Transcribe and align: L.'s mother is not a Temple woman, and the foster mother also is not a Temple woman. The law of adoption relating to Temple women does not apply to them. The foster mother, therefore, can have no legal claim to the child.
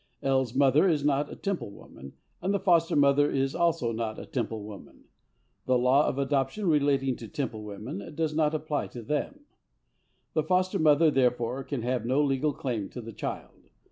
L.'s 0.23 0.55
mother 0.55 0.89
is 0.89 1.05
not 1.05 1.31
a 1.31 1.35
Temple 1.35 1.69
woman, 1.69 2.13
and 2.41 2.51
the 2.55 2.59
foster 2.59 2.95
mother 2.95 3.25
also 3.55 3.91
is 3.91 3.95
not 3.95 4.17
a 4.17 4.25
Temple 4.25 4.63
woman. 4.63 5.03
The 5.67 5.77
law 5.77 6.07
of 6.07 6.17
adoption 6.17 6.65
relating 6.67 7.15
to 7.17 7.27
Temple 7.27 7.61
women 7.63 8.15
does 8.15 8.33
not 8.33 8.55
apply 8.55 8.87
to 8.87 9.03
them. 9.03 9.41
The 10.33 10.41
foster 10.41 10.79
mother, 10.79 11.11
therefore, 11.11 11.63
can 11.63 11.83
have 11.83 12.03
no 12.03 12.23
legal 12.23 12.51
claim 12.51 12.89
to 12.89 13.01
the 13.01 13.13
child. 13.13 13.69